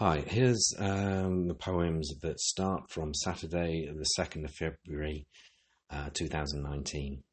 Hi, 0.00 0.22
here's 0.28 0.72
um, 0.78 1.48
the 1.48 1.56
poems 1.56 2.08
that 2.22 2.38
start 2.38 2.88
from 2.88 3.12
Saturday, 3.12 3.88
the 3.88 4.06
2nd 4.16 4.44
of 4.44 4.52
February 4.52 5.26
uh, 5.90 6.10
2019. 6.14 7.24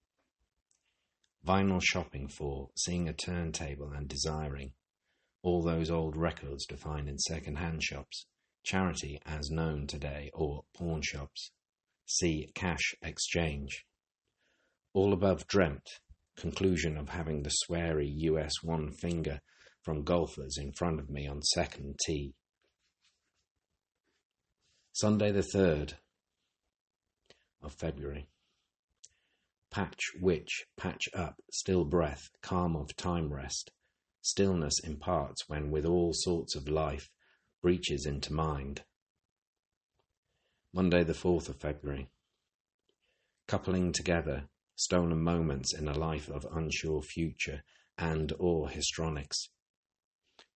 Vinyl 1.45 1.79
shopping 1.83 2.27
for, 2.27 2.69
seeing 2.75 3.07
a 3.07 3.13
turntable 3.13 3.91
and 3.95 4.07
desiring. 4.07 4.71
All 5.43 5.61
those 5.61 5.91
old 5.91 6.17
records 6.17 6.65
to 6.65 6.75
find 6.75 7.07
in 7.07 7.19
second 7.19 7.59
hand 7.59 7.83
shops. 7.83 8.25
Charity 8.63 9.19
as 9.27 9.51
known 9.51 9.85
today, 9.85 10.31
or 10.33 10.63
pawn 10.75 11.03
shops. 11.03 11.51
See 12.07 12.49
cash 12.55 12.95
exchange. 13.03 13.85
All 14.91 15.13
above 15.13 15.45
dreamt. 15.45 15.87
Conclusion 16.35 16.97
of 16.97 17.09
having 17.09 17.43
the 17.43 17.53
sweary 17.63 18.11
US 18.11 18.53
one 18.63 18.91
finger 18.91 19.39
from 19.83 20.03
golfers 20.03 20.57
in 20.57 20.71
front 20.71 20.99
of 20.99 21.11
me 21.11 21.27
on 21.27 21.43
second 21.43 21.99
tee 22.03 22.33
Sunday, 24.97 25.29
the 25.29 25.41
3rd 25.41 25.95
of 27.61 27.73
February. 27.73 28.29
Patch 29.69 29.99
which, 30.21 30.67
patch 30.77 31.09
up, 31.13 31.41
still 31.51 31.83
breath, 31.83 32.29
calm 32.41 32.77
of 32.77 32.95
time 32.95 33.33
rest. 33.33 33.71
Stillness 34.21 34.79
imparts 34.85 35.49
when, 35.49 35.69
with 35.69 35.85
all 35.85 36.11
sorts 36.13 36.55
of 36.55 36.69
life, 36.69 37.09
breaches 37.61 38.05
into 38.05 38.31
mind. 38.31 38.85
Monday, 40.71 41.03
the 41.03 41.11
4th 41.11 41.49
of 41.49 41.57
February. 41.57 42.07
Coupling 43.49 43.91
together 43.91 44.47
stolen 44.77 45.21
moments 45.21 45.73
in 45.77 45.89
a 45.89 45.93
life 45.93 46.29
of 46.29 46.47
unsure 46.53 47.01
future 47.01 47.63
and 47.97 48.31
or 48.39 48.69
histrionics. 48.69 49.49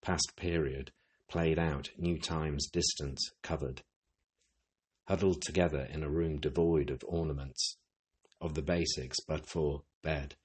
Past 0.01 0.37
period, 0.37 0.93
played 1.27 1.59
out, 1.59 1.89
new 1.97 2.17
times, 2.17 2.69
distance, 2.69 3.33
covered 3.43 3.81
huddled 5.09 5.41
together 5.41 5.87
in 5.91 6.03
a 6.03 6.09
room 6.09 6.39
devoid 6.39 6.91
of 6.91 7.03
ornaments, 7.07 7.77
of 8.39 8.53
the 8.53 8.61
basics 8.61 9.19
but 9.27 9.49
for 9.49 9.81
bed, 10.03 10.35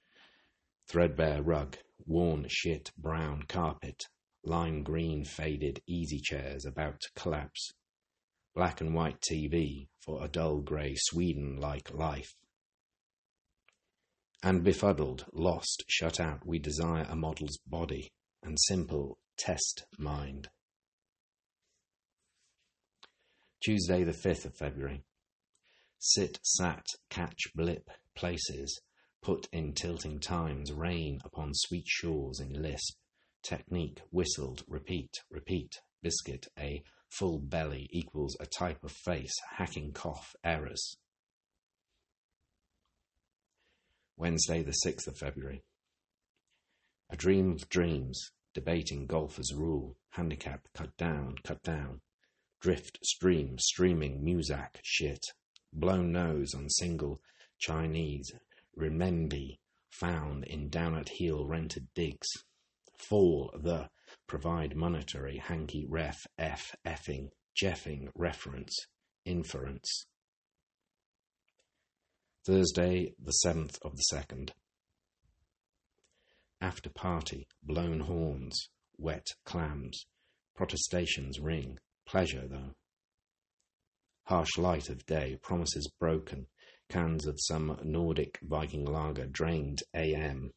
threadbare 0.87 1.43
rug, 1.43 1.77
worn 2.07 2.47
shit 2.49 2.91
brown 2.97 3.43
carpet, 3.47 4.05
lime 4.43 4.81
green 4.81 5.23
faded 5.23 5.79
easy 5.85 6.19
chairs 6.19 6.65
about 6.65 6.99
to 6.99 7.09
collapse, 7.15 7.73
black 8.55 8.81
and 8.81 8.95
white 8.95 9.21
TV 9.21 9.87
for 9.99 10.23
a 10.23 10.27
dull 10.27 10.61
grey 10.61 10.95
Sweden 10.97 11.57
like 11.57 11.93
life. 11.93 12.33
And 14.41 14.63
befuddled, 14.63 15.25
lost, 15.31 15.83
shut 15.87 16.19
out, 16.19 16.43
we 16.43 16.57
desire 16.57 17.05
a 17.07 17.15
model's 17.15 17.59
body 17.67 18.11
and 18.41 18.59
simple 18.59 19.19
test 19.37 19.85
mind. 19.99 20.49
Tuesday, 23.61 24.03
the 24.03 24.11
5th 24.11 24.45
of 24.45 24.55
February. 24.55 25.03
Sit, 25.97 26.39
sat, 26.43 26.85
catch, 27.09 27.39
blip, 27.55 27.89
places, 28.15 28.81
put 29.21 29.47
in 29.51 29.73
tilting 29.73 30.19
times, 30.19 30.71
rain 30.71 31.19
upon 31.25 31.51
sweet 31.53 31.87
shores 31.87 32.39
in 32.39 32.61
lisp, 32.61 32.95
technique, 33.41 34.01
whistled, 34.11 34.63
repeat, 34.67 35.11
repeat, 35.31 35.71
biscuit, 36.03 36.47
a 36.59 36.83
full 37.09 37.39
belly 37.39 37.87
equals 37.91 38.37
a 38.39 38.45
type 38.45 38.83
of 38.83 38.91
face, 38.91 39.33
hacking 39.57 39.93
cough, 39.93 40.35
errors. 40.43 40.97
Wednesday, 44.17 44.63
the 44.63 44.75
6th 44.85 45.07
of 45.07 45.17
February. 45.17 45.63
A 47.09 47.15
dream 47.15 47.51
of 47.51 47.67
dreams, 47.69 48.31
debating 48.53 49.07
golfer's 49.07 49.53
rule, 49.53 49.97
handicap, 50.11 50.67
cut 50.73 50.95
down, 50.97 51.35
cut 51.43 51.61
down, 51.63 52.01
drift, 52.61 52.99
stream, 53.03 53.57
streaming, 53.59 54.23
muzak, 54.23 54.79
shit, 54.83 55.23
blown 55.73 56.11
nose 56.11 56.53
on 56.53 56.69
single 56.69 57.21
Chinese, 57.59 58.31
renminbi 58.77 59.59
found 59.89 60.43
in 60.45 60.69
down 60.69 60.95
at 60.95 61.09
heel 61.09 61.45
rented 61.45 61.87
digs, 61.93 62.27
fall 62.97 63.51
the 63.61 63.89
provide 64.27 64.75
monetary 64.75 65.37
hanky 65.37 65.85
ref 65.87 66.25
f 66.37 66.75
effing 66.85 67.29
jeffing 67.55 68.09
reference 68.15 68.75
inference. 69.25 70.05
Thursday, 72.45 73.13
the 73.17 73.31
seventh 73.31 73.79
of 73.81 73.95
the 73.95 74.03
second. 74.03 74.53
After 76.61 76.89
party, 76.89 77.47
blown 77.63 78.01
horns, 78.01 78.69
wet 78.97 79.27
clams, 79.45 80.05
protestations 80.55 81.39
ring, 81.39 81.79
Pleasure, 82.05 82.47
though. 82.47 82.75
Harsh 84.25 84.57
light 84.57 84.89
of 84.89 85.05
day, 85.05 85.37
promises 85.41 85.89
broken, 85.99 86.47
cans 86.89 87.25
of 87.25 87.39
some 87.39 87.79
Nordic 87.83 88.39
Viking 88.41 88.85
lager 88.85 89.25
drained 89.27 89.83
AM. 89.93 90.51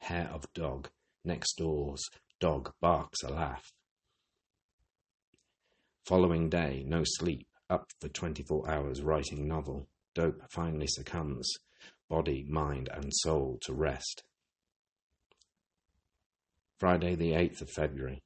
Hair 0.00 0.30
of 0.32 0.52
dog, 0.54 0.88
next 1.24 1.56
door's 1.56 2.02
dog 2.38 2.72
barks 2.80 3.22
a 3.22 3.28
laugh. 3.28 3.72
Following 6.06 6.48
day, 6.48 6.82
no 6.86 7.02
sleep, 7.04 7.46
up 7.68 7.90
for 8.00 8.08
24 8.08 8.68
hours 8.68 9.02
writing 9.02 9.46
novel. 9.46 9.86
Dope 10.14 10.42
finally 10.50 10.88
succumbs, 10.88 11.52
body, 12.08 12.44
mind, 12.48 12.88
and 12.92 13.12
soul 13.14 13.58
to 13.62 13.72
rest. 13.72 14.24
Friday, 16.78 17.14
the 17.14 17.32
8th 17.32 17.60
of 17.60 17.70
February. 17.70 18.22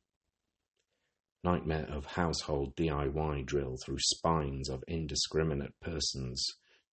Nightmare 1.45 1.87
of 1.91 2.07
household 2.07 2.75
DIY 2.75 3.45
drill 3.45 3.77
through 3.85 3.99
spines 4.01 4.71
of 4.71 4.83
indiscriminate 4.89 5.79
persons. 5.79 6.43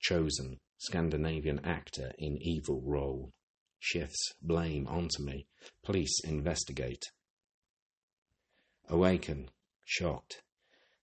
Chosen 0.01 0.59
Scandinavian 0.77 1.61
actor 1.63 2.11
in 2.19 2.37
evil 2.41 2.81
role. 2.81 3.31
Shifts 3.79 4.33
blame 4.41 4.87
onto 4.87 5.23
me. 5.23 5.47
Police 5.85 6.19
investigate. 6.25 7.03
Awaken. 8.89 9.49
Shocked. 9.85 10.41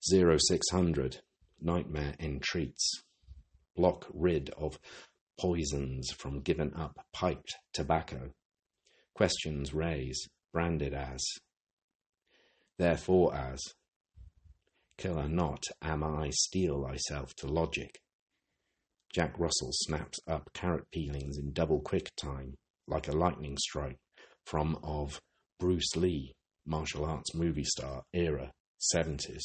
0600. 0.02 1.22
Nightmare 1.58 2.16
entreats. 2.20 3.02
Block 3.74 4.06
rid 4.12 4.50
of 4.58 4.78
poisons 5.40 6.10
from 6.10 6.42
given 6.42 6.74
up 6.74 7.06
piped 7.14 7.56
tobacco. 7.72 8.34
Questions 9.14 9.72
raise. 9.72 10.28
Branded 10.52 10.92
as 10.92 11.24
Therefore 12.78 13.34
as 13.34 13.60
Killer 14.98 15.28
not 15.28 15.64
am 15.82 16.02
I 16.02 16.30
steel 16.30 16.84
thyself 16.84 17.34
to 17.36 17.46
logic. 17.46 18.00
Jack 19.12 19.38
Russell 19.38 19.70
snaps 19.72 20.18
up 20.26 20.50
carrot 20.52 20.90
peelings 20.90 21.38
in 21.38 21.52
double 21.52 21.80
quick 21.80 22.10
time, 22.16 22.54
like 22.86 23.08
a 23.08 23.12
lightning 23.12 23.56
strike 23.58 23.98
from 24.44 24.78
of 24.82 25.20
Bruce 25.58 25.96
Lee, 25.96 26.34
martial 26.66 27.04
arts 27.04 27.34
movie 27.34 27.64
star 27.64 28.02
era, 28.12 28.52
70s. 28.94 29.44